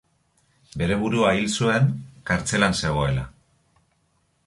Bere 0.81 0.97
burua 1.01 1.35
hil 1.35 1.53
zuen 1.59 1.87
kartzelan 2.31 2.77
zegoela. 2.83 3.31